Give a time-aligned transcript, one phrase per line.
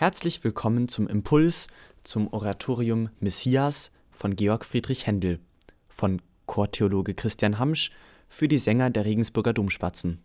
[0.00, 1.66] Herzlich willkommen zum Impuls
[2.04, 5.40] zum Oratorium Messias von Georg Friedrich Händel
[5.88, 7.90] von Chortheologe Christian Hamsch
[8.28, 10.22] für die Sänger der Regensburger Domspatzen.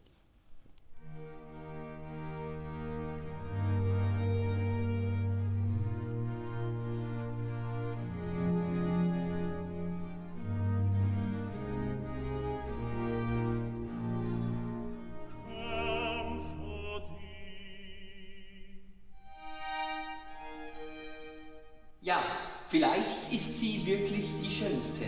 [22.04, 22.22] Ja,
[22.68, 25.06] vielleicht ist sie wirklich die Schönste.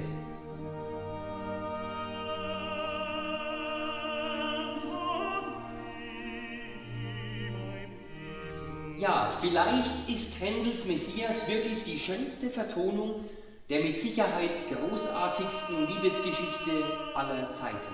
[8.98, 13.26] Ja, vielleicht ist Händels Messias wirklich die schönste Vertonung
[13.70, 17.93] der mit Sicherheit großartigsten Liebesgeschichte aller Zeiten.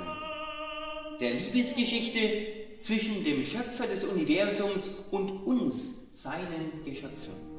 [1.20, 2.20] Der Liebesgeschichte
[2.82, 7.51] zwischen dem Schöpfer des Universums und uns, seinen Geschöpfen.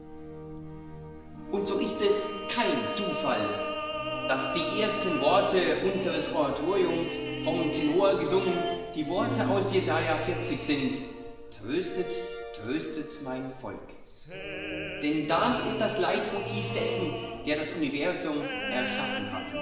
[1.53, 3.47] Und so ist es kein Zufall,
[4.27, 5.59] dass die ersten Worte
[5.93, 7.09] unseres Oratoriums
[7.45, 8.55] vom Tenor gesungen
[8.95, 11.03] die Worte aus Jesaja 40 sind:
[11.51, 12.07] Tröstet,
[12.57, 13.77] tröstet mein Volk.
[15.03, 17.13] Denn das ist das Leitmotiv dessen,
[17.47, 18.37] der das Universum
[18.71, 19.55] erschaffen hat.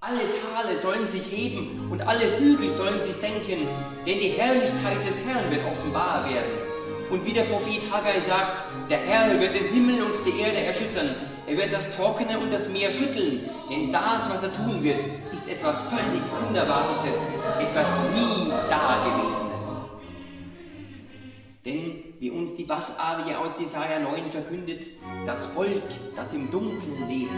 [0.00, 3.68] Alle Tale sollen sich heben und alle Hügel sollen sich senken,
[4.06, 6.71] denn die Herrlichkeit des Herrn wird offenbar werden.
[7.12, 11.14] Und wie der Prophet Haggai sagt, der Herr wird den Himmel und die Erde erschüttern.
[11.46, 14.96] Er wird das Trockene und das Meer schütteln, denn das, was er tun wird,
[15.30, 17.20] ist etwas völlig Unerwartetes,
[17.60, 19.52] etwas nie Dagewesenes.
[21.66, 24.82] Denn wie uns die Bassarie aus Jesaja 9 verkündet,
[25.26, 25.82] das Volk,
[26.16, 27.30] das im Dunkeln lebt,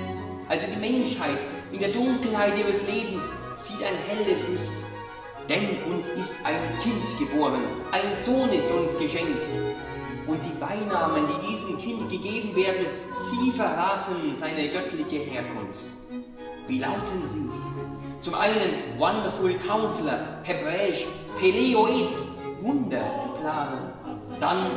[0.48, 1.41] also die Menschheit
[1.72, 3.25] in der Dunkelheit ihres Lebens,
[3.56, 4.84] sieht ein helles Licht.
[5.48, 9.42] Denn uns ist ein Kind geboren, ein Sohn ist uns geschenkt.
[10.27, 12.87] Und die Beinamen, die diesem Kind gegeben werden,
[13.31, 15.84] sie verraten seine göttliche Herkunft.
[16.66, 17.50] Wie lauten sie?
[18.21, 21.06] Zum einen Wonderful Counselor, hebräisch
[21.38, 22.31] Peleoiz,
[22.62, 23.93] Wunderplaner.
[24.41, 24.71] Dann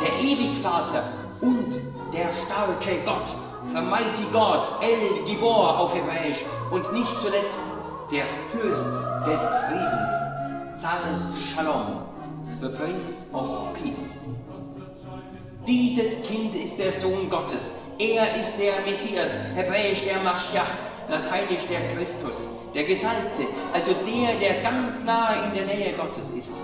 [0.00, 1.04] der Ewigvater
[1.40, 1.80] und
[2.12, 3.28] der starke Gott,
[3.68, 6.44] the mighty God, El Gibor auf Hebräisch.
[6.72, 7.60] Und nicht zuletzt
[8.10, 8.86] der Fürst
[9.24, 12.02] des Friedens, Sal Shalom,
[12.60, 14.18] the Prince of Peace.
[15.66, 17.72] Dieses Kind ist der Sohn Gottes.
[17.98, 20.70] Er ist der Messias, hebräisch der Maschiach,
[21.08, 26.54] lateinisch der Christus, der Gesalbte, also der, der ganz nahe in der Nähe Gottes ist.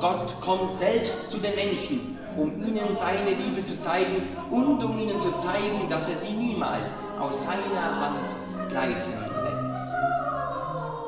[0.00, 5.20] Gott kommt selbst zu den Menschen, um ihnen seine Liebe zu zeigen und um ihnen
[5.20, 8.30] zu zeigen, dass er sie niemals aus seiner Hand
[8.70, 9.19] gleiten.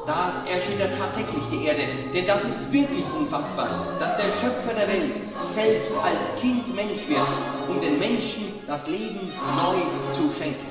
[0.07, 1.83] Das erschüttert tatsächlich die Erde,
[2.13, 5.15] denn das ist wirklich unfassbar, dass der Schöpfer der Welt
[5.55, 7.21] selbst als Kind Mensch wird,
[7.69, 9.79] um den Menschen das Leben neu
[10.13, 10.67] zu schenken.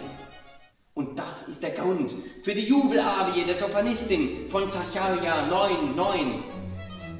[0.93, 6.43] Und das ist der Grund für die Jubelarie der Sopranistin von Zacharia 9,9.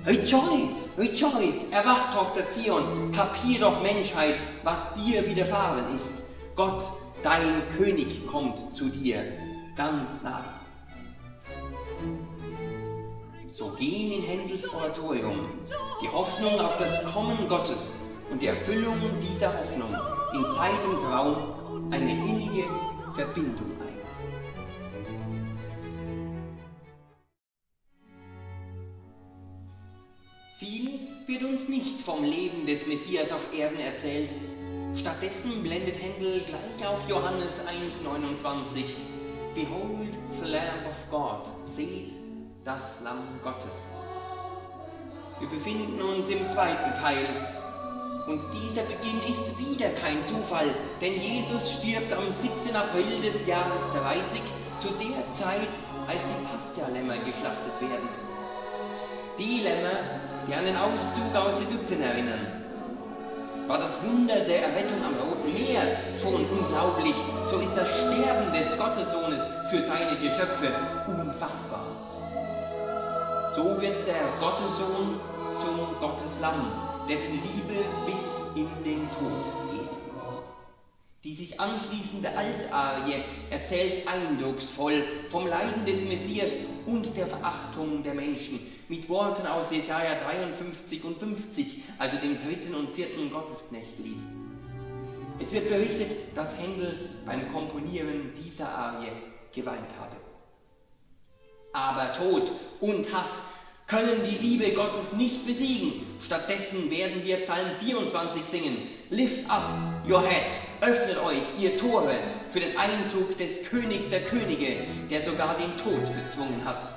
[0.06, 6.16] Rejoice, rejoice, erwacht, Tochter Zion, kapier doch Menschheit, was dir widerfahren ist.
[6.58, 6.84] Gott,
[7.24, 9.24] dein König, kommt zu dir
[9.78, 10.61] ganz nah.
[13.52, 15.50] So gehen in Händels Oratorium
[16.02, 17.98] die Hoffnung auf das Kommen Gottes
[18.32, 19.94] und die Erfüllung dieser Hoffnung
[20.34, 22.64] in Zeit und Raum eine innige
[23.14, 24.00] Verbindung ein.
[30.58, 30.92] Viel
[31.28, 34.34] wird uns nicht vom Leben des Messias auf Erden erzählt.
[34.96, 38.84] Stattdessen blendet Händel gleich auf Johannes 1,29
[39.54, 42.21] Behold the Lamb of God, seht
[42.64, 43.94] das Lamm Gottes.
[45.40, 47.26] Wir befinden uns im zweiten Teil
[48.28, 50.68] und dieser Beginn ist wieder kein Zufall,
[51.02, 52.76] denn Jesus stirbt am 7.
[52.76, 54.42] April des Jahres 30
[54.78, 55.74] zu der Zeit,
[56.08, 58.10] als die Pascha-Lämmer geschlachtet werden.
[59.40, 62.46] Die Lämmer, die an den Auszug aus Ägypten erinnern.
[63.68, 67.16] War das Wunder der Errettung am Roten Meer schon unglaublich,
[67.46, 69.42] so ist das Sterben des Gottessohnes
[69.72, 70.72] für seine Geschöpfe
[71.08, 72.21] unfassbar.
[73.54, 75.20] So wird der Gottessohn
[75.58, 76.72] zum Gotteslamm,
[77.10, 79.90] dessen Liebe bis in den Tod geht.
[81.26, 86.52] Die sich anschließende Altarie erzählt eindrucksvoll vom Leiden des Messias
[86.86, 92.74] und der Verachtung der Menschen mit Worten aus Jesaja 53 und 50, also dem dritten
[92.74, 94.18] und vierten Gottesknechtlied.
[95.40, 99.12] Es wird berichtet, dass Händel beim Komponieren dieser Arie
[99.54, 100.31] geweint habe.
[101.74, 103.42] Aber Tod und Hass
[103.88, 106.06] können die Liebe Gottes nicht besiegen.
[106.24, 108.78] Stattdessen werden wir Psalm 24 singen.
[109.10, 109.64] Lift up
[110.08, 112.16] your heads, öffnet euch, ihr Tore,
[112.52, 114.78] für den Einzug des Königs der Könige,
[115.10, 116.90] der sogar den Tod bezwungen hat.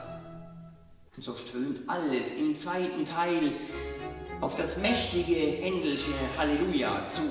[1.17, 3.53] Und so strömt alles im zweiten Teil
[4.41, 7.23] auf das mächtige Händelsche Halleluja zu.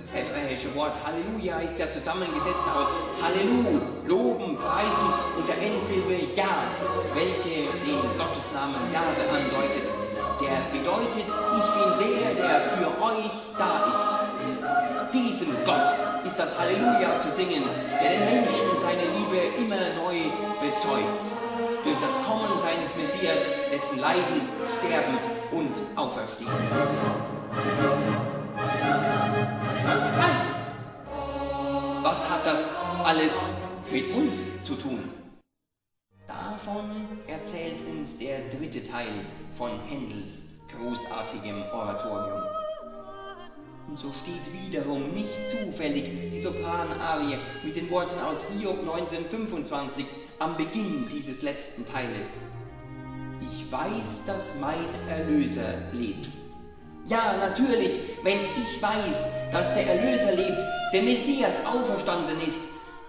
[0.00, 2.88] Das hebräische Wort Halleluja ist ja zusammengesetzt aus
[3.20, 6.66] Hallelu, Loben, Preisen und der Endsilbe Ja,
[7.14, 9.86] welche den Gottesnamen Jahwe andeutet.
[10.40, 14.04] Der bedeutet, ich bin der, der für euch da ist.
[15.12, 15.94] Diesem Gott
[16.26, 17.62] ist das Halleluja zu singen,
[18.00, 20.18] der den Menschen seine Liebe immer neu
[20.60, 21.26] bezeugt.
[21.84, 23.40] Durch das Kommen seines Messias,
[23.72, 24.48] dessen Leiden,
[24.78, 25.18] Sterben
[25.52, 26.50] und Auferstehen.
[30.18, 30.46] Halt!
[32.02, 32.60] Was hat das
[33.04, 33.32] alles
[33.90, 35.17] mit uns zu tun?
[36.68, 39.06] Davon erzählt uns der dritte Teil
[39.54, 42.42] von Händels großartigem Oratorium.
[43.88, 50.04] Und so steht wiederum nicht zufällig die Sopranarie mit den Worten aus Hiob 1925
[50.40, 52.34] am Beginn dieses letzten Teiles.
[53.40, 56.28] Ich weiß, dass mein Erlöser lebt.
[57.06, 60.62] Ja, natürlich, wenn ich weiß, dass der Erlöser lebt,
[60.92, 62.60] der Messias auferstanden ist,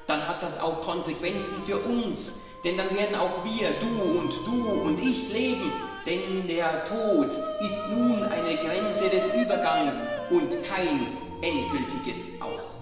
[0.07, 2.39] dann hat das auch Konsequenzen für uns.
[2.63, 5.71] Denn dann werden auch wir, du und du und ich leben.
[6.05, 9.97] Denn der Tod ist nun eine Grenze des Übergangs
[10.29, 11.07] und kein
[11.41, 12.81] endgültiges Aus.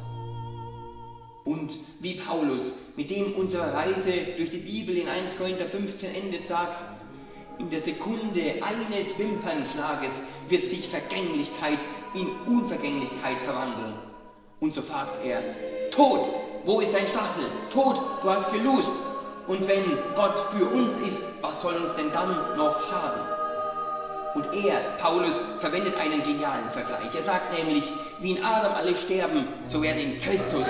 [1.44, 6.46] Und wie Paulus, mit dem unsere Reise durch die Bibel in 1 Korinther 15 endet,
[6.46, 6.84] sagt,
[7.60, 11.80] in der Sekunde eines Wimpernschlages wird sich Vergänglichkeit
[12.14, 13.94] in Unvergänglichkeit verwandeln.
[14.60, 15.42] Und so fragt er,
[15.90, 16.28] Tod,
[16.66, 17.46] wo ist dein Stachel?
[17.72, 18.92] Tod, du hast gelust.
[19.48, 23.22] Und wenn Gott für uns ist, was soll uns denn dann noch schaden?
[24.36, 27.16] Und er, Paulus, verwendet einen genialen Vergleich.
[27.16, 30.68] Er sagt nämlich, wie in Adam alle sterben, so werden in Christus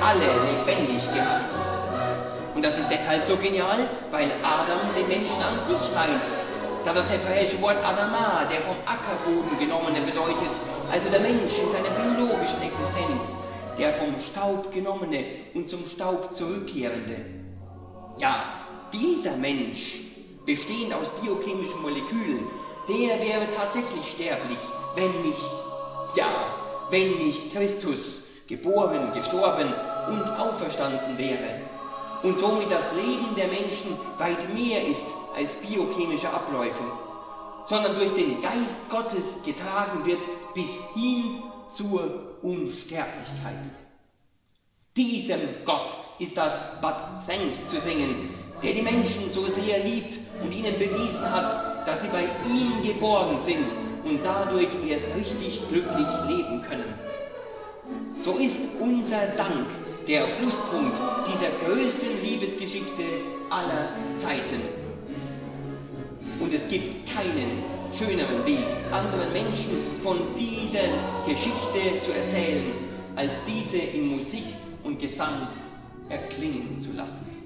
[0.00, 1.52] alle lebendig gemacht.
[2.54, 6.22] Und das ist deshalb so genial, weil Adam den Menschen an sich meint.
[6.84, 10.50] Da das hebräische Wort Adama, der vom Ackerboden genommene, bedeutet,
[10.90, 13.36] also der Mensch in seiner biologischen Existenz,
[13.78, 15.24] der vom Staub genommene
[15.54, 17.43] und zum Staub zurückkehrende.
[18.18, 18.44] Ja,
[18.92, 20.00] dieser Mensch,
[20.46, 22.46] bestehend aus biochemischen Molekülen,
[22.88, 24.58] der wäre tatsächlich sterblich,
[24.94, 26.46] wenn nicht, ja,
[26.90, 29.72] wenn nicht Christus geboren, gestorben
[30.08, 31.62] und auferstanden wäre
[32.22, 35.06] und somit das Leben der Menschen weit mehr ist
[35.36, 36.84] als biochemische Abläufe,
[37.64, 40.22] sondern durch den Geist Gottes getragen wird
[40.54, 43.83] bis hin zur Unsterblichkeit.
[44.96, 46.94] Diesem Gott ist das But
[47.26, 48.30] Thanks zu singen,
[48.62, 53.40] der die Menschen so sehr liebt und ihnen bewiesen hat, dass sie bei ihm geborgen
[53.40, 53.66] sind
[54.04, 56.94] und dadurch erst richtig glücklich leben können.
[58.22, 59.66] So ist unser Dank
[60.06, 63.02] der Schlusspunkt dieser größten Liebesgeschichte
[63.50, 63.88] aller
[64.20, 64.60] Zeiten.
[66.38, 70.86] Und es gibt keinen schöneren Weg, anderen Menschen von dieser
[71.26, 72.70] Geschichte zu erzählen,
[73.16, 74.44] als diese in Musik
[74.84, 75.48] und Gesang
[76.08, 77.43] erklingen zu lassen.